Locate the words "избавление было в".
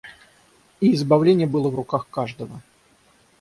0.95-1.75